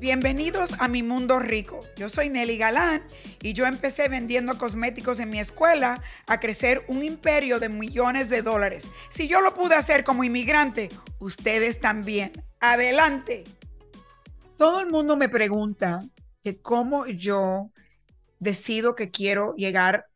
Bienvenidos 0.00 0.72
a 0.78 0.88
mi 0.88 1.02
mundo 1.02 1.40
rico. 1.40 1.80
Yo 1.94 2.08
soy 2.08 2.30
Nelly 2.30 2.56
Galán 2.56 3.02
y 3.42 3.52
yo 3.52 3.66
empecé 3.66 4.08
vendiendo 4.08 4.56
cosméticos 4.56 5.20
en 5.20 5.28
mi 5.28 5.38
escuela 5.38 6.02
a 6.26 6.40
crecer 6.40 6.86
un 6.88 7.02
imperio 7.02 7.58
de 7.58 7.68
millones 7.68 8.30
de 8.30 8.40
dólares. 8.40 8.88
Si 9.10 9.28
yo 9.28 9.42
lo 9.42 9.52
pude 9.52 9.74
hacer 9.74 10.02
como 10.02 10.24
inmigrante, 10.24 10.88
ustedes 11.18 11.80
también. 11.80 12.32
Adelante. 12.60 13.44
Todo 14.56 14.80
el 14.80 14.86
mundo 14.86 15.16
me 15.16 15.28
pregunta 15.28 16.08
que 16.42 16.62
cómo 16.62 17.06
yo 17.06 17.70
decido 18.38 18.94
que 18.94 19.10
quiero 19.10 19.54
llegar 19.54 20.06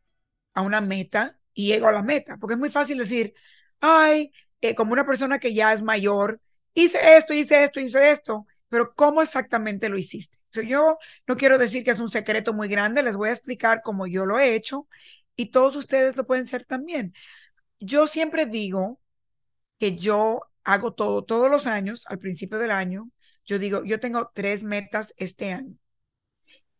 a 0.55 0.63
una 0.63 0.81
meta 0.81 1.37
y 1.53 1.67
llego 1.67 1.87
a 1.87 1.91
la 1.91 2.01
meta, 2.01 2.37
porque 2.37 2.55
es 2.55 2.59
muy 2.59 2.71
fácil 2.71 2.97
decir, 2.97 3.35
ay, 3.81 4.31
eh, 4.61 4.73
como 4.73 4.93
una 4.93 5.05
persona 5.05 5.37
que 5.37 5.53
ya 5.53 5.73
es 5.73 5.83
mayor, 5.83 6.41
hice 6.73 7.17
esto, 7.17 7.35
hice 7.35 7.63
esto, 7.63 7.79
hice 7.79 8.09
esto 8.09 8.47
pero 8.75 8.93
¿cómo 8.93 9.21
exactamente 9.21 9.87
lo 9.87 9.97
hiciste? 9.97 10.37
yo 10.67 10.97
no 11.27 11.37
quiero 11.37 11.57
decir 11.57 11.85
que 11.85 11.91
es 11.91 11.99
un 12.01 12.09
secreto 12.09 12.51
muy 12.53 12.67
grande, 12.67 13.03
les 13.03 13.15
voy 13.15 13.29
a 13.29 13.31
explicar 13.31 13.81
cómo 13.81 14.05
yo 14.05 14.25
lo 14.25 14.37
he 14.37 14.53
hecho 14.53 14.85
y 15.37 15.45
todos 15.51 15.77
ustedes 15.77 16.17
lo 16.17 16.27
pueden 16.27 16.43
hacer 16.43 16.65
también. 16.65 17.13
Yo 17.79 18.05
siempre 18.05 18.45
digo 18.45 18.99
que 19.79 19.95
yo 19.95 20.41
hago 20.65 20.93
todo, 20.93 21.23
todos 21.23 21.49
los 21.49 21.67
años, 21.67 22.03
al 22.07 22.19
principio 22.19 22.59
del 22.59 22.71
año, 22.71 23.09
yo 23.45 23.59
digo, 23.59 23.85
yo 23.85 24.01
tengo 24.01 24.29
tres 24.33 24.63
metas 24.63 25.13
este 25.15 25.53
año. 25.53 25.77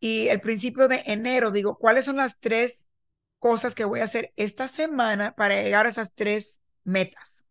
Y 0.02 0.27
el 0.27 0.42
principio 0.42 0.89
de 0.89 1.02
enero 1.05 1.50
digo, 1.50 1.77
¿cuáles 1.77 2.03
son 2.03 2.17
las 2.17 2.42
tres 2.42 2.89
cosas 3.39 3.73
que 3.73 3.86
voy 3.86 4.02
a 4.02 4.03
hacer 4.03 4.33
esta 4.36 4.67
semana 4.67 5.33
para 5.33 5.64
llegar 5.64 5.86
a 5.86 5.89
esas 5.89 6.14
tres 6.14 6.59
metas? 6.83 7.45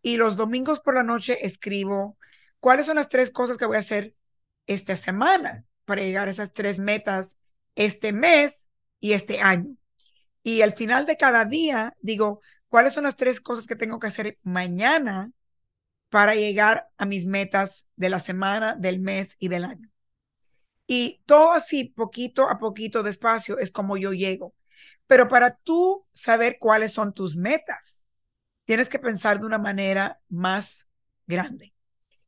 Y 0.00 0.16
los 0.16 0.36
domingos 0.36 0.80
por 0.80 0.94
la 0.94 1.02
noche 1.02 1.44
escribo 1.44 2.16
¿cuáles 2.60 2.86
son 2.86 2.96
las 2.96 3.08
tres 3.08 3.30
cosas 3.30 3.58
que 3.58 3.66
voy 3.66 3.76
a 3.76 3.80
hacer 3.80 4.14
esta 4.66 4.96
semana 4.96 5.64
para 5.84 6.02
llegar 6.02 6.28
a 6.28 6.30
esas 6.30 6.52
tres 6.52 6.78
metas 6.78 7.36
este 7.74 8.12
mes 8.12 8.70
y 9.00 9.12
este 9.12 9.40
año? 9.40 9.76
Y 10.42 10.62
al 10.62 10.72
final 10.72 11.06
de 11.06 11.16
cada 11.16 11.44
día 11.44 11.96
digo, 12.00 12.40
¿cuáles 12.68 12.94
son 12.94 13.04
las 13.04 13.16
tres 13.16 13.40
cosas 13.40 13.66
que 13.66 13.76
tengo 13.76 13.98
que 13.98 14.06
hacer 14.06 14.38
mañana 14.42 15.32
para 16.08 16.34
llegar 16.34 16.88
a 16.96 17.06
mis 17.06 17.26
metas 17.26 17.88
de 17.96 18.10
la 18.10 18.20
semana, 18.20 18.76
del 18.76 19.00
mes 19.00 19.36
y 19.38 19.48
del 19.48 19.64
año? 19.64 19.90
Y 20.86 21.22
todo 21.26 21.52
así, 21.52 21.84
poquito 21.84 22.48
a 22.48 22.58
poquito, 22.58 23.02
despacio, 23.02 23.58
es 23.58 23.70
como 23.70 23.96
yo 23.96 24.12
llego. 24.12 24.54
Pero 25.06 25.28
para 25.28 25.56
tú 25.56 26.06
saber 26.12 26.58
cuáles 26.58 26.92
son 26.92 27.14
tus 27.14 27.36
metas, 27.36 28.04
tienes 28.64 28.88
que 28.88 28.98
pensar 28.98 29.40
de 29.40 29.46
una 29.46 29.58
manera 29.58 30.20
más 30.28 30.88
grande. 31.26 31.74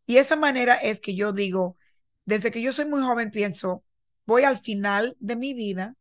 Y 0.06 0.17
esa 0.19 0.36
manera 0.36 0.75
es 0.75 1.00
que 1.00 1.14
yo 1.14 1.33
digo, 1.33 1.77
desde 2.25 2.50
que 2.50 2.62
yo 2.62 2.72
soy 2.72 2.86
muy 2.86 3.03
joven, 3.03 3.31
pienso, 3.31 3.84
voy 4.27 4.45
al 4.45 4.58
final 4.58 5.17
de 5.20 5.36
mi 5.36 5.55
vida 5.55 5.97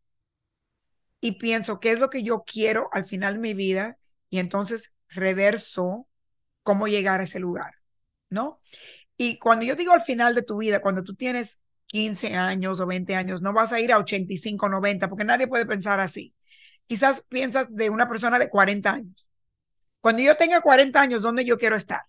y 1.19 1.33
pienso 1.33 1.79
qué 1.79 1.91
es 1.91 1.99
lo 1.99 2.09
que 2.09 2.23
yo 2.23 2.43
quiero 2.43 2.89
al 2.91 3.05
final 3.05 3.35
de 3.35 3.39
mi 3.39 3.53
vida 3.53 3.97
y 4.29 4.39
entonces 4.39 4.93
reverso 5.09 6.07
cómo 6.63 6.87
llegar 6.87 7.19
a 7.19 7.23
ese 7.23 7.39
lugar, 7.39 7.75
¿no? 8.29 8.59
Y 9.17 9.37
cuando 9.39 9.65
yo 9.65 9.75
digo 9.75 9.93
al 9.93 10.03
final 10.03 10.35
de 10.35 10.41
tu 10.43 10.57
vida, 10.57 10.81
cuando 10.81 11.03
tú 11.03 11.15
tienes 11.15 11.59
15 11.87 12.35
años 12.35 12.79
o 12.79 12.87
20 12.87 13.15
años, 13.15 13.41
no 13.41 13.53
vas 13.53 13.73
a 13.73 13.79
ir 13.79 13.91
a 13.93 13.99
85, 13.99 14.69
90, 14.69 15.09
porque 15.09 15.25
nadie 15.25 15.47
puede 15.47 15.65
pensar 15.65 15.99
así. 15.99 16.33
Quizás 16.87 17.23
piensas 17.29 17.67
de 17.69 17.89
una 17.89 18.07
persona 18.09 18.39
de 18.39 18.49
40 18.49 18.91
años. 18.91 19.27
Cuando 20.01 20.21
yo 20.21 20.35
tenga 20.37 20.61
40 20.61 21.01
años, 21.01 21.21
¿dónde 21.21 21.45
yo 21.45 21.57
quiero 21.57 21.75
estar? 21.75 22.01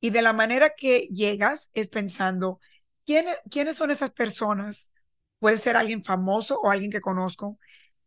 Y 0.00 0.10
de 0.10 0.22
la 0.22 0.32
manera 0.32 0.74
que 0.76 1.08
llegas 1.08 1.70
es 1.74 1.88
pensando, 1.88 2.60
¿quiénes, 3.06 3.36
¿quiénes 3.50 3.76
son 3.76 3.90
esas 3.90 4.10
personas? 4.10 4.90
Puede 5.38 5.58
ser 5.58 5.76
alguien 5.76 6.04
famoso 6.04 6.60
o 6.60 6.70
alguien 6.70 6.90
que 6.90 7.00
conozco, 7.00 7.58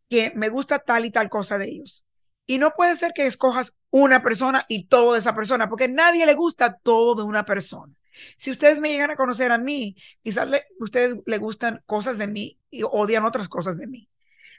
que 0.08 0.32
me 0.34 0.48
gusta 0.48 0.80
tal 0.80 1.04
y 1.04 1.10
tal 1.10 1.28
cosa 1.28 1.58
de 1.58 1.66
ellos. 1.66 2.04
Y 2.46 2.58
no 2.58 2.72
puede 2.72 2.96
ser 2.96 3.12
que 3.12 3.26
escojas 3.26 3.74
una 3.90 4.22
persona 4.22 4.64
y 4.68 4.86
todo 4.88 5.12
de 5.12 5.20
esa 5.20 5.34
persona, 5.34 5.68
porque 5.68 5.88
nadie 5.88 6.26
le 6.26 6.34
gusta 6.34 6.78
todo 6.78 7.14
de 7.14 7.22
una 7.22 7.44
persona. 7.44 7.92
Si 8.36 8.50
ustedes 8.50 8.80
me 8.80 8.90
llegan 8.90 9.10
a 9.10 9.16
conocer 9.16 9.52
a 9.52 9.58
mí, 9.58 9.96
quizás 10.22 10.48
le, 10.48 10.66
ustedes 10.80 11.16
le 11.26 11.38
gustan 11.38 11.82
cosas 11.86 12.18
de 12.18 12.26
mí 12.26 12.58
y 12.70 12.82
odian 12.82 13.24
otras 13.24 13.48
cosas 13.48 13.78
de 13.78 13.86
mí. 13.86 14.08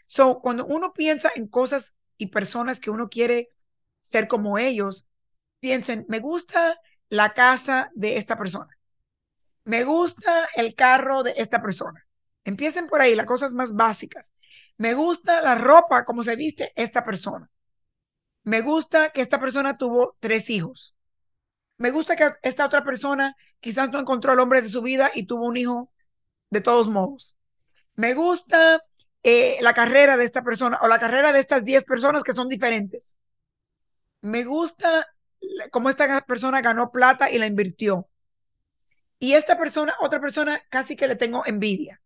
So, 0.06 0.40
cuando 0.42 0.66
uno 0.66 0.94
piensa 0.94 1.32
en 1.36 1.48
cosas 1.48 1.94
y 2.18 2.28
personas 2.28 2.80
que 2.80 2.90
uno 2.90 3.10
quiere 3.10 3.50
ser 4.00 4.28
como 4.28 4.58
ellos, 4.58 5.06
piensen, 5.60 6.06
me 6.10 6.20
gusta 6.20 6.80
la 7.12 7.34
casa 7.34 7.92
de 7.94 8.18
esta 8.18 8.38
persona. 8.38 8.78
Me 9.66 9.84
gusta 9.84 10.48
el 10.56 10.76
carro 10.76 11.24
de 11.24 11.34
esta 11.38 11.62
persona. 11.62 12.08
Empiecen 12.46 12.88
por 12.88 13.02
ahí, 13.02 13.16
las 13.16 13.26
cosas 13.26 13.52
más 13.52 13.74
básicas. 13.74 14.34
Me 14.78 14.94
gusta 14.94 15.42
la 15.42 15.56
ropa 15.56 16.06
como 16.06 16.24
se 16.24 16.38
viste 16.38 16.72
esta 16.76 17.04
persona. 17.04 17.52
Me 18.44 18.62
gusta 18.62 19.10
que 19.10 19.22
esta 19.22 19.40
persona 19.42 19.78
tuvo 19.78 20.16
tres 20.22 20.50
hijos. 20.50 20.96
Me 21.78 21.92
gusta 21.92 22.16
que 22.16 22.32
esta 22.44 22.66
otra 22.66 22.84
persona 22.84 23.36
quizás 23.60 23.92
no 23.92 24.00
encontró 24.00 24.32
el 24.32 24.40
hombre 24.40 24.62
de 24.62 24.70
su 24.70 24.82
vida 24.82 25.12
y 25.14 25.28
tuvo 25.28 25.48
un 25.48 25.58
hijo 25.58 25.92
de 26.50 26.62
todos 26.62 26.88
modos. 26.88 27.38
Me 27.96 28.14
gusta 28.14 28.82
eh, 29.24 29.58
la 29.62 29.74
carrera 29.74 30.16
de 30.16 30.24
esta 30.24 30.44
persona 30.44 30.80
o 30.82 30.88
la 30.88 31.00
carrera 31.00 31.34
de 31.34 31.42
estas 31.42 31.66
diez 31.66 31.84
personas 31.84 32.24
que 32.24 32.34
son 32.34 32.48
diferentes. 32.48 33.18
Me 34.22 34.46
gusta 34.46 35.06
cómo 35.72 35.90
esta 35.90 36.26
persona 36.26 36.62
ganó 36.62 36.92
plata 36.92 37.30
y 37.32 37.38
la 37.40 37.48
invirtió. 37.48 38.08
Y 39.20 39.34
esta 39.34 39.58
persona, 39.58 39.94
otra 40.00 40.20
persona, 40.20 40.64
casi 40.70 40.96
que 40.96 41.08
le 41.08 41.16
tengo 41.16 41.46
envidia. 41.46 42.02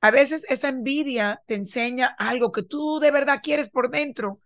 A 0.00 0.10
veces 0.10 0.44
esa 0.48 0.68
envidia 0.68 1.42
te 1.46 1.54
enseña 1.54 2.06
algo 2.18 2.52
que 2.52 2.62
tú 2.62 3.00
de 3.00 3.10
verdad 3.10 3.40
quieres 3.42 3.70
por 3.70 3.90
dentro 3.90 4.40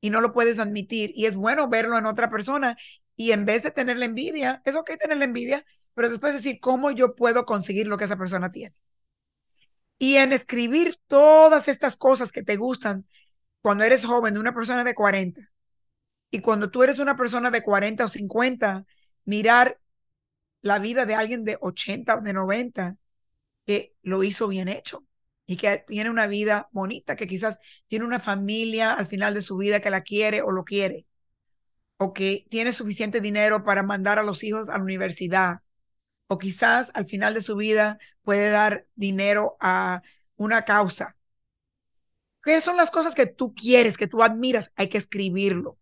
y 0.00 0.10
no 0.10 0.20
lo 0.20 0.32
puedes 0.32 0.58
admitir. 0.58 1.12
Y 1.14 1.26
es 1.26 1.36
bueno 1.36 1.68
verlo 1.68 1.98
en 1.98 2.06
otra 2.06 2.30
persona. 2.30 2.76
Y 3.16 3.32
en 3.32 3.44
vez 3.46 3.62
de 3.62 3.70
tener 3.70 3.98
la 3.98 4.06
envidia, 4.06 4.62
es 4.64 4.74
ok 4.74 4.92
tener 4.98 5.18
la 5.18 5.24
envidia, 5.24 5.64
pero 5.94 6.10
después 6.10 6.34
decir 6.34 6.60
cómo 6.60 6.90
yo 6.90 7.14
puedo 7.14 7.46
conseguir 7.46 7.88
lo 7.88 7.96
que 7.96 8.04
esa 8.04 8.16
persona 8.18 8.52
tiene. 8.52 8.74
Y 9.98 10.16
en 10.16 10.32
escribir 10.32 10.98
todas 11.06 11.68
estas 11.68 11.96
cosas 11.96 12.32
que 12.32 12.42
te 12.42 12.56
gustan 12.56 13.06
cuando 13.62 13.84
eres 13.84 14.04
joven, 14.04 14.38
una 14.38 14.54
persona 14.54 14.84
de 14.84 14.94
40, 14.94 15.40
y 16.30 16.40
cuando 16.40 16.70
tú 16.70 16.82
eres 16.82 16.98
una 16.98 17.16
persona 17.16 17.50
de 17.50 17.62
40 17.62 18.04
o 18.04 18.08
50, 18.08 18.86
mirar 19.24 19.80
la 20.62 20.78
vida 20.78 21.06
de 21.06 21.14
alguien 21.14 21.44
de 21.44 21.58
80 21.60 22.16
o 22.16 22.20
de 22.20 22.32
90 22.32 22.96
que 23.66 23.94
lo 24.02 24.22
hizo 24.24 24.48
bien 24.48 24.68
hecho 24.68 25.04
y 25.46 25.56
que 25.56 25.84
tiene 25.86 26.10
una 26.10 26.26
vida 26.26 26.68
bonita, 26.72 27.16
que 27.16 27.26
quizás 27.28 27.58
tiene 27.88 28.04
una 28.04 28.20
familia 28.20 28.94
al 28.94 29.06
final 29.06 29.34
de 29.34 29.42
su 29.42 29.56
vida 29.56 29.80
que 29.80 29.90
la 29.90 30.02
quiere 30.02 30.42
o 30.42 30.52
lo 30.52 30.64
quiere, 30.64 31.06
o 31.98 32.12
que 32.12 32.46
tiene 32.50 32.72
suficiente 32.72 33.20
dinero 33.20 33.64
para 33.64 33.82
mandar 33.82 34.18
a 34.18 34.22
los 34.24 34.42
hijos 34.44 34.68
a 34.68 34.78
la 34.78 34.84
universidad, 34.84 35.60
o 36.28 36.38
quizás 36.38 36.90
al 36.94 37.06
final 37.06 37.34
de 37.34 37.42
su 37.42 37.56
vida 37.56 37.98
puede 38.22 38.50
dar 38.50 38.86
dinero 38.96 39.56
a 39.60 40.02
una 40.36 40.64
causa. 40.64 41.16
¿Qué 42.42 42.60
son 42.60 42.76
las 42.76 42.90
cosas 42.90 43.14
que 43.14 43.26
tú 43.26 43.54
quieres, 43.54 43.98
que 43.98 44.06
tú 44.06 44.22
admiras? 44.22 44.72
Hay 44.76 44.88
que 44.88 44.98
escribirlo. 44.98 45.78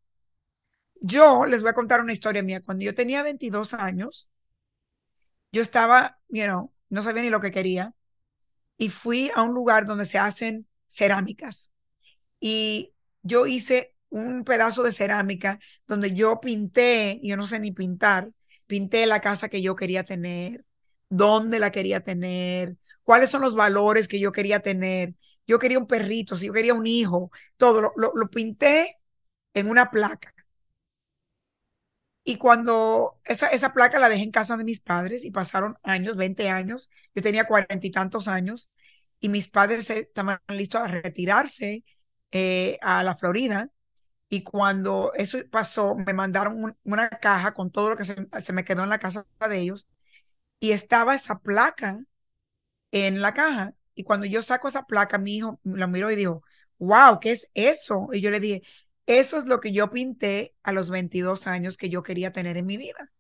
Yo 1.12 1.46
les 1.46 1.62
voy 1.62 1.70
a 1.70 1.74
contar 1.74 2.00
una 2.00 2.12
historia 2.12 2.42
mía. 2.42 2.60
Cuando 2.62 2.82
yo 2.84 2.94
tenía 2.94 3.22
22 3.22 3.74
años, 3.74 4.28
yo 5.52 5.62
estaba, 5.62 6.18
you 6.28 6.44
know, 6.44 6.72
no 6.88 7.02
sabía 7.02 7.22
ni 7.22 7.30
lo 7.30 7.40
que 7.40 7.50
quería 7.50 7.94
y 8.78 8.90
fui 8.90 9.32
a 9.34 9.42
un 9.42 9.54
lugar 9.54 9.86
donde 9.86 10.06
se 10.06 10.18
hacen 10.18 10.68
cerámicas. 10.88 11.72
Y 12.40 12.94
yo 13.22 13.46
hice 13.46 13.96
un 14.10 14.44
pedazo 14.44 14.82
de 14.84 14.92
cerámica 14.92 15.60
donde 15.88 16.14
yo 16.14 16.40
pinté, 16.40 17.20
yo 17.24 17.36
no 17.38 17.46
sé 17.48 17.60
ni 17.60 17.72
pintar, 17.72 18.32
pinté 18.66 19.06
la 19.06 19.20
casa 19.20 19.48
que 19.50 19.62
yo 19.62 19.76
quería 19.76 20.04
tener, 20.04 20.66
dónde 21.10 21.60
la 21.60 21.72
quería 21.72 22.02
tener, 22.02 22.76
cuáles 23.04 23.30
son 23.30 23.42
los 23.42 23.56
valores 23.56 24.08
que 24.08 24.20
yo 24.20 24.32
quería 24.32 24.60
tener. 24.60 25.14
Yo 25.46 25.58
quería 25.60 25.78
un 25.78 25.88
perrito, 25.88 26.36
si 26.36 26.46
yo 26.48 26.54
quería 26.54 26.74
un 26.74 26.86
hijo, 26.86 27.30
todo 27.58 27.82
lo, 27.82 27.92
lo 28.14 28.30
pinté 28.30 28.98
en 29.54 29.68
una 29.70 29.90
placa. 29.90 30.33
Y 32.24 32.36
cuando 32.38 33.20
esa, 33.24 33.48
esa 33.48 33.74
placa 33.74 33.98
la 33.98 34.08
dejé 34.08 34.22
en 34.24 34.30
casa 34.30 34.56
de 34.56 34.64
mis 34.64 34.80
padres 34.80 35.24
y 35.24 35.30
pasaron 35.30 35.78
años, 35.82 36.16
20 36.16 36.48
años, 36.48 36.90
yo 37.14 37.22
tenía 37.22 37.46
cuarenta 37.46 37.86
y 37.86 37.90
tantos 37.90 38.28
años 38.28 38.70
y 39.20 39.28
mis 39.28 39.48
padres 39.48 39.90
estaban 39.90 40.40
listos 40.48 40.80
a 40.82 40.88
retirarse 40.88 41.84
eh, 42.32 42.78
a 42.82 43.02
la 43.02 43.16
Florida. 43.16 43.70
Y 44.28 44.42
cuando 44.42 45.12
eso 45.14 45.38
pasó, 45.50 45.96
me 45.96 46.14
mandaron 46.14 46.76
una 46.84 47.08
caja 47.10 47.54
con 47.54 47.70
todo 47.70 47.90
lo 47.90 47.96
que 47.96 48.04
se, 48.04 48.16
se, 48.40 48.52
me 48.52 48.64
quedó 48.64 48.82
en 48.84 48.90
la 48.90 48.98
casa 48.98 49.26
de 49.48 49.58
ellos. 49.60 49.88
Y 50.60 50.72
estaba 50.72 51.14
esa 51.14 51.40
placa 51.40 52.00
en 52.90 53.22
la 53.22 53.34
caja. 53.34 53.74
Y 53.94 54.04
cuando 54.04 54.26
yo 54.26 54.42
saco 54.42 54.68
esa 54.68 54.84
placa, 54.86 55.18
mi 55.18 55.36
hijo 55.36 55.60
la 55.64 55.86
miró 55.86 56.10
y 56.10 56.16
dijo, 56.16 56.42
wow, 56.78 57.20
¿qué 57.20 57.32
es 57.32 57.50
eso? 57.54 58.08
Y 58.12 58.20
yo 58.20 58.30
le 58.30 58.40
dije, 58.40 58.62
eso 59.06 59.38
es 59.38 59.46
lo 59.46 59.60
que 59.60 59.72
yo 59.72 59.90
pinté 59.90 60.54
a 60.62 60.72
los 60.72 60.90
22 60.90 61.46
años 61.46 61.76
que 61.76 61.88
yo 61.88 62.02
quería 62.02 62.32
tener 62.32 62.56
en 62.56 62.66
mi 62.66 62.76
vida. 62.76 63.12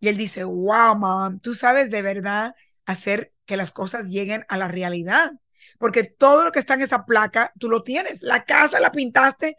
Y 0.00 0.08
él 0.08 0.16
dice, 0.16 0.44
wow, 0.44 0.96
mom, 0.96 1.40
tú 1.40 1.54
sabes 1.54 1.90
de 1.90 2.02
verdad 2.02 2.54
hacer 2.84 3.32
que 3.46 3.56
las 3.56 3.72
cosas 3.72 4.06
lleguen 4.06 4.44
a 4.48 4.56
la 4.56 4.68
realidad. 4.68 5.32
Porque 5.78 6.04
todo 6.04 6.44
lo 6.44 6.52
que 6.52 6.58
está 6.58 6.74
en 6.74 6.82
esa 6.82 7.06
placa, 7.06 7.52
tú 7.58 7.68
lo 7.68 7.82
tienes. 7.82 8.22
La 8.22 8.44
casa 8.44 8.80
la 8.80 8.92
pintaste 8.92 9.56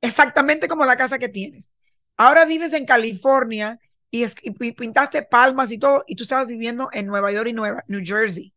exactamente 0.00 0.68
como 0.68 0.84
la 0.84 0.96
casa 0.96 1.18
que 1.18 1.28
tienes. 1.28 1.72
Ahora 2.16 2.44
vives 2.44 2.72
en 2.74 2.84
California 2.84 3.80
y, 4.10 4.26
pintaste 4.72 5.22
palmas 5.22 5.72
y 5.72 5.78
todo, 5.78 6.04
y 6.06 6.16
tú 6.16 6.24
estabas 6.24 6.48
viviendo 6.48 6.90
en 6.92 7.06
Nueva 7.06 7.32
York 7.32 7.48
y 7.48 7.52
Nueva, 7.54 7.82
New 7.88 8.02
Jersey. 8.04 8.52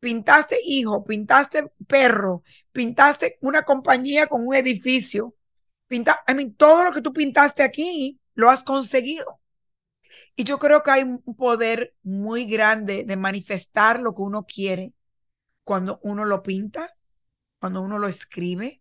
Pintaste 0.00 0.58
hijo, 0.64 1.04
pintaste 1.04 1.70
perro, 1.86 2.42
pintaste 2.72 3.36
una 3.42 3.62
compañía 3.62 4.26
con 4.26 4.46
un 4.46 4.54
edificio. 4.54 5.36
Pinta, 5.90 6.22
todo 6.56 6.84
lo 6.84 6.92
que 6.92 7.02
tú 7.02 7.12
pintaste 7.12 7.64
aquí 7.64 8.20
lo 8.34 8.48
has 8.48 8.62
conseguido. 8.62 9.40
Y 10.36 10.44
yo 10.44 10.60
creo 10.60 10.84
que 10.84 10.92
hay 10.92 11.02
un 11.02 11.34
poder 11.36 11.96
muy 12.04 12.44
grande 12.44 13.02
de 13.02 13.16
manifestar 13.16 13.98
lo 13.98 14.14
que 14.14 14.22
uno 14.22 14.46
quiere 14.46 14.92
cuando 15.64 15.98
uno 16.04 16.24
lo 16.24 16.44
pinta, 16.44 16.94
cuando 17.58 17.82
uno 17.82 17.98
lo 17.98 18.06
escribe. 18.06 18.80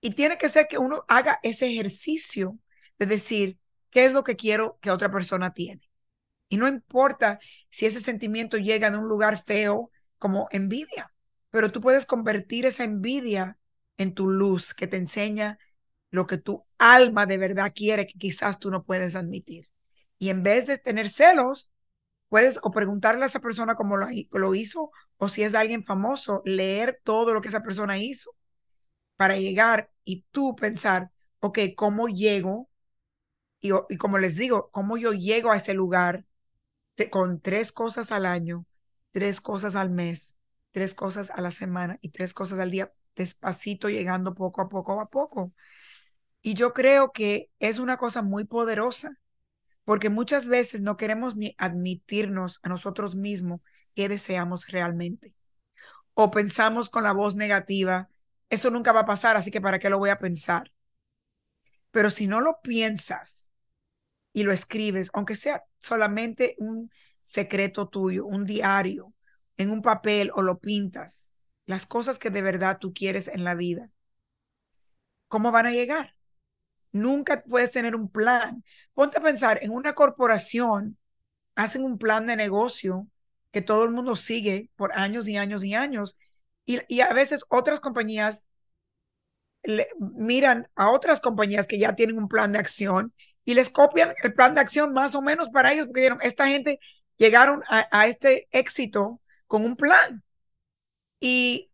Y 0.00 0.12
tiene 0.12 0.38
que 0.38 0.48
ser 0.48 0.68
que 0.68 0.78
uno 0.78 1.04
haga 1.06 1.38
ese 1.42 1.66
ejercicio 1.70 2.58
de 2.98 3.04
decir, 3.04 3.58
¿qué 3.90 4.06
es 4.06 4.14
lo 4.14 4.24
que 4.24 4.36
quiero 4.36 4.78
que 4.80 4.90
otra 4.90 5.10
persona 5.10 5.52
tiene? 5.52 5.90
Y 6.48 6.56
no 6.56 6.66
importa 6.66 7.40
si 7.68 7.84
ese 7.84 8.00
sentimiento 8.00 8.56
llega 8.56 8.90
de 8.90 8.96
un 8.96 9.06
lugar 9.06 9.44
feo 9.44 9.90
como 10.16 10.48
envidia, 10.50 11.12
pero 11.50 11.70
tú 11.70 11.82
puedes 11.82 12.06
convertir 12.06 12.64
esa 12.64 12.84
envidia 12.84 13.58
en 13.98 14.14
tu 14.14 14.30
luz 14.30 14.72
que 14.72 14.86
te 14.86 14.96
enseña 14.96 15.58
lo 16.10 16.26
que 16.26 16.38
tu 16.38 16.64
alma 16.78 17.26
de 17.26 17.38
verdad 17.38 17.72
quiere 17.74 18.06
que 18.06 18.18
quizás 18.18 18.58
tú 18.58 18.70
no 18.70 18.84
puedes 18.84 19.16
admitir. 19.16 19.68
Y 20.18 20.30
en 20.30 20.42
vez 20.42 20.66
de 20.66 20.78
tener 20.78 21.08
celos, 21.10 21.72
puedes 22.28 22.58
o 22.62 22.70
preguntarle 22.72 23.24
a 23.24 23.28
esa 23.28 23.40
persona 23.40 23.76
cómo 23.76 23.96
lo, 23.96 24.08
lo 24.32 24.54
hizo 24.54 24.90
o 25.18 25.28
si 25.28 25.42
es 25.42 25.54
alguien 25.54 25.84
famoso, 25.84 26.42
leer 26.44 27.00
todo 27.04 27.34
lo 27.34 27.40
que 27.42 27.48
esa 27.48 27.62
persona 27.62 27.98
hizo 27.98 28.32
para 29.16 29.36
llegar 29.38 29.90
y 30.04 30.24
tú 30.30 30.56
pensar, 30.56 31.10
ok, 31.40 31.60
¿cómo 31.76 32.08
llego? 32.08 32.68
Y, 33.60 33.70
y 33.90 33.96
como 33.98 34.18
les 34.18 34.36
digo, 34.36 34.70
¿cómo 34.72 34.96
yo 34.98 35.12
llego 35.12 35.50
a 35.52 35.56
ese 35.56 35.74
lugar 35.74 36.24
con 37.10 37.40
tres 37.40 37.72
cosas 37.72 38.12
al 38.12 38.26
año, 38.26 38.66
tres 39.12 39.40
cosas 39.40 39.76
al 39.76 39.90
mes, 39.90 40.38
tres 40.72 40.94
cosas 40.94 41.30
a 41.30 41.40
la 41.40 41.50
semana 41.50 41.98
y 42.02 42.10
tres 42.10 42.34
cosas 42.34 42.58
al 42.58 42.70
día, 42.70 42.92
despacito, 43.16 43.88
llegando 43.88 44.34
poco 44.34 44.62
a 44.62 44.68
poco 44.68 45.00
a 45.00 45.10
poco? 45.10 45.52
Y 46.46 46.54
yo 46.54 46.72
creo 46.74 47.10
que 47.10 47.50
es 47.58 47.80
una 47.80 47.96
cosa 47.96 48.22
muy 48.22 48.44
poderosa 48.44 49.18
porque 49.82 50.10
muchas 50.10 50.46
veces 50.46 50.80
no 50.80 50.96
queremos 50.96 51.34
ni 51.34 51.56
admitirnos 51.58 52.60
a 52.62 52.68
nosotros 52.68 53.16
mismos 53.16 53.62
qué 53.96 54.08
deseamos 54.08 54.68
realmente. 54.68 55.34
O 56.14 56.30
pensamos 56.30 56.88
con 56.88 57.02
la 57.02 57.10
voz 57.10 57.34
negativa, 57.34 58.10
eso 58.48 58.70
nunca 58.70 58.92
va 58.92 59.00
a 59.00 59.06
pasar, 59.06 59.36
así 59.36 59.50
que 59.50 59.60
¿para 59.60 59.80
qué 59.80 59.90
lo 59.90 59.98
voy 59.98 60.10
a 60.10 60.20
pensar? 60.20 60.70
Pero 61.90 62.10
si 62.10 62.28
no 62.28 62.40
lo 62.40 62.60
piensas 62.62 63.50
y 64.32 64.44
lo 64.44 64.52
escribes, 64.52 65.10
aunque 65.14 65.34
sea 65.34 65.64
solamente 65.80 66.54
un 66.58 66.92
secreto 67.24 67.88
tuyo, 67.88 68.24
un 68.24 68.46
diario, 68.46 69.12
en 69.56 69.70
un 69.70 69.82
papel 69.82 70.30
o 70.32 70.42
lo 70.42 70.60
pintas, 70.60 71.28
las 71.66 71.86
cosas 71.86 72.20
que 72.20 72.30
de 72.30 72.42
verdad 72.42 72.78
tú 72.78 72.94
quieres 72.94 73.26
en 73.26 73.42
la 73.42 73.56
vida, 73.56 73.90
¿cómo 75.26 75.50
van 75.50 75.66
a 75.66 75.72
llegar? 75.72 76.15
Nunca 76.96 77.42
puedes 77.42 77.70
tener 77.70 77.94
un 77.94 78.08
plan. 78.08 78.64
Ponte 78.94 79.18
a 79.18 79.22
pensar, 79.22 79.58
en 79.62 79.70
una 79.70 79.92
corporación 79.94 80.96
hacen 81.54 81.84
un 81.84 81.98
plan 81.98 82.26
de 82.26 82.36
negocio 82.36 83.06
que 83.50 83.60
todo 83.62 83.84
el 83.84 83.90
mundo 83.90 84.16
sigue 84.16 84.70
por 84.76 84.96
años 84.98 85.28
y 85.28 85.36
años 85.36 85.62
y 85.62 85.74
años. 85.74 86.18
Y, 86.64 87.00
a 87.00 87.12
veces 87.12 87.44
otras 87.48 87.80
compañías 87.80 88.46
miran 89.98 90.68
a 90.74 90.90
otras 90.90 91.20
compañías 91.20 91.66
que 91.66 91.78
ya 91.78 91.94
tienen 91.94 92.18
un 92.18 92.28
plan 92.28 92.52
de 92.52 92.58
acción 92.58 93.12
y 93.44 93.54
les 93.54 93.68
copian 93.68 94.12
el 94.22 94.34
plan 94.34 94.54
de 94.54 94.60
acción 94.62 94.92
más 94.92 95.14
o 95.14 95.22
menos 95.22 95.50
para 95.50 95.72
ellos, 95.72 95.86
porque 95.86 96.00
dijeron, 96.00 96.20
esta 96.22 96.46
gente 96.48 96.80
llegaron 97.18 97.62
a, 97.68 97.88
a 97.90 98.06
este 98.06 98.48
éxito 98.52 99.20
con 99.46 99.64
un 99.64 99.76
plan. 99.76 100.22
Y 101.20 101.70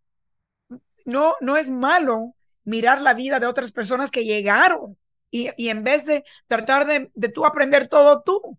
no, 1.04 1.36
no 1.40 1.56
es 1.56 1.70
malo 1.70 2.34
mirar 2.64 3.00
la 3.00 3.14
vida 3.14 3.40
de 3.40 3.46
otras 3.46 3.72
personas 3.72 4.10
que 4.10 4.24
llegaron 4.24 4.98
y, 5.32 5.68
en 5.70 5.82
vez 5.82 6.06
de 6.06 6.24
tratar 6.46 6.86
de, 6.86 7.10
de 7.14 7.28
tú 7.28 7.46
aprender 7.46 7.88
todo 7.88 8.22
tú, 8.22 8.58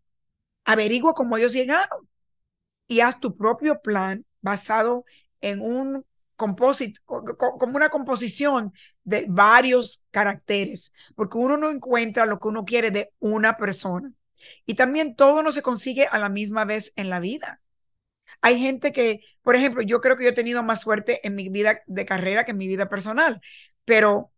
averigua 0.66 1.14
cómo 1.14 1.38
ellos 1.38 1.54
llegaron 1.54 2.10
y 2.88 3.00
haz 3.02 3.20
tu 3.20 3.38
propio 3.38 3.81
plan 3.81 4.25
basado 4.42 5.06
en 5.40 5.62
un 5.62 6.06
compósito, 6.36 7.00
como 7.06 7.78
una 7.78 7.90
composición 7.90 8.74
de 9.04 9.25
varios 9.30 10.04
caracteres, 10.12 10.94
porque 11.16 11.38
uno 11.38 11.58
no 11.58 11.70
encuentra 11.70 12.25
lo 12.25 12.40
que 12.40 12.48
uno 12.48 12.66
quiere 12.66 12.92
de 12.92 13.14
una 13.20 13.56
persona. 13.56 14.12
Y 14.66 14.74
también 14.74 15.16
todo 15.16 15.44
no 15.44 15.52
se 15.52 15.62
consigue 15.62 16.08
a 16.08 16.18
la 16.20 16.30
misma 16.30 16.66
vez 16.66 16.92
en 16.96 17.10
la 17.10 17.20
vida. 17.20 17.62
Hay 18.42 18.60
gente 18.60 18.92
que, 18.92 19.22
por 19.42 19.56
ejemplo, 19.56 19.81
yo 19.84 20.02
creo 20.02 20.18
que 20.18 20.24
yo 20.25 20.31
he 20.31 20.34
tenido 20.34 20.64
más 20.64 20.81
suerte 20.81 21.25
en 21.25 21.36
mi 21.36 21.50
vida 21.50 21.81
de 21.88 22.06
carrera 22.06 22.44
que 22.44 22.52
en 22.52 22.58
mi 22.58 22.68
vida 22.68 22.90
personal, 22.90 23.40
pero 23.86 24.33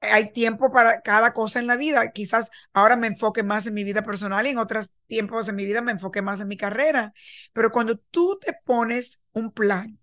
hay 0.00 0.32
tiempo 0.32 0.72
para 0.72 1.00
cada 1.02 1.32
cosa 1.32 1.58
en 1.58 1.66
la 1.66 1.76
vida. 1.76 2.10
Quizás 2.12 2.50
ahora 2.72 2.96
me 2.96 3.06
enfoque 3.06 3.42
más 3.42 3.66
en 3.66 3.74
mi 3.74 3.84
vida 3.84 4.02
personal 4.02 4.46
y 4.46 4.50
en 4.50 4.58
otros 4.58 4.92
tiempos 5.06 5.46
de 5.46 5.52
mi 5.52 5.64
vida 5.64 5.82
me 5.82 5.92
enfoque 5.92 6.22
más 6.22 6.40
en 6.40 6.48
mi 6.48 6.56
carrera. 6.56 7.12
Pero 7.52 7.70
cuando 7.70 7.98
tú 7.98 8.38
te 8.40 8.54
pones 8.64 9.20
un 9.32 9.52
plan, 9.52 9.98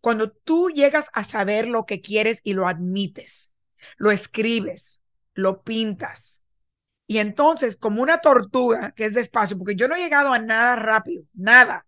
cuando 0.00 0.30
tú 0.30 0.70
llegas 0.70 1.10
a 1.12 1.24
saber 1.24 1.68
lo 1.68 1.86
que 1.86 2.00
quieres 2.00 2.40
y 2.42 2.54
lo 2.54 2.66
admites, 2.66 3.52
lo 3.98 4.10
escribes, 4.10 5.00
lo 5.34 5.62
pintas. 5.62 6.42
Y 7.06 7.18
entonces, 7.18 7.76
como 7.76 8.02
una 8.02 8.18
tortuga 8.20 8.92
que 8.92 9.04
es 9.04 9.14
despacio, 9.14 9.58
porque 9.58 9.74
yo 9.74 9.88
no 9.88 9.96
he 9.96 10.00
llegado 10.00 10.32
a 10.32 10.38
nada 10.38 10.76
rápido, 10.76 11.24
nada. 11.34 11.86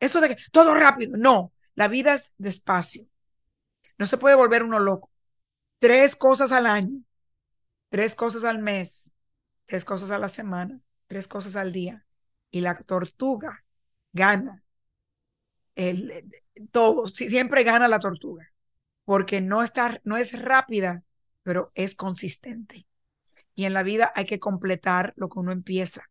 Eso 0.00 0.20
de 0.20 0.30
que 0.30 0.36
todo 0.52 0.74
rápido, 0.74 1.16
no, 1.16 1.52
la 1.74 1.88
vida 1.88 2.14
es 2.14 2.34
despacio. 2.38 3.06
No 3.98 4.06
se 4.06 4.18
puede 4.18 4.34
volver 4.34 4.62
uno 4.62 4.80
loco 4.80 5.13
tres 5.78 6.16
cosas 6.16 6.52
al 6.52 6.66
año, 6.66 7.02
tres 7.88 8.16
cosas 8.16 8.44
al 8.44 8.58
mes, 8.60 9.14
tres 9.66 9.84
cosas 9.84 10.10
a 10.10 10.18
la 10.18 10.28
semana, 10.28 10.80
tres 11.06 11.28
cosas 11.28 11.56
al 11.56 11.72
día. 11.72 12.06
Y 12.50 12.60
la 12.60 12.76
tortuga 12.76 13.64
gana. 14.12 14.62
El, 15.74 16.30
todo, 16.70 17.06
siempre 17.08 17.64
gana 17.64 17.88
la 17.88 17.98
tortuga, 17.98 18.52
porque 19.04 19.40
no, 19.40 19.62
está, 19.62 20.00
no 20.04 20.16
es 20.16 20.40
rápida, 20.40 21.02
pero 21.42 21.72
es 21.74 21.94
consistente. 21.96 22.86
Y 23.54 23.64
en 23.64 23.72
la 23.74 23.82
vida 23.82 24.12
hay 24.14 24.24
que 24.26 24.40
completar 24.40 25.14
lo 25.16 25.28
que 25.28 25.38
uno 25.40 25.52
empieza. 25.52 26.10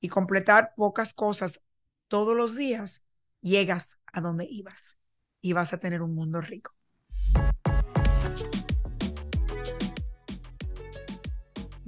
Y 0.00 0.08
completar 0.08 0.74
pocas 0.76 1.12
cosas 1.14 1.62
todos 2.08 2.36
los 2.36 2.56
días, 2.56 3.04
llegas 3.40 3.98
a 4.06 4.20
donde 4.20 4.46
ibas 4.48 4.98
y 5.40 5.52
vas 5.52 5.72
a 5.72 5.78
tener 5.78 6.02
un 6.02 6.14
mundo 6.14 6.40
rico. 6.40 6.77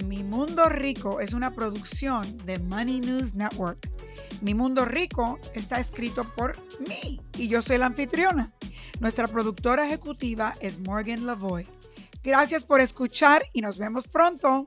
Mi 0.07 0.23
Mundo 0.23 0.69
Rico 0.69 1.21
es 1.21 1.33
una 1.33 1.53
producción 1.53 2.39
de 2.47 2.59
Money 2.59 3.01
News 3.01 3.35
Network. 3.35 3.91
Mi 4.41 4.55
Mundo 4.55 4.85
Rico 4.85 5.39
está 5.55 5.79
escrito 5.81 6.25
por 6.35 6.57
mí 6.89 7.21
y 7.37 7.49
yo 7.49 7.63
soy 7.63 7.79
la 7.79 7.87
anfitriona. 7.87 8.53
Nuestra 9.01 9.29
productora 9.29 9.87
ejecutiva 9.87 10.55
es 10.61 10.79
Morgan 10.79 11.27
Lavoy. 11.27 11.67
Gracias 12.23 12.65
por 12.65 12.81
escuchar 12.81 13.45
y 13.53 13.61
nos 13.61 13.79
vemos 13.79 14.09
pronto. 14.09 14.67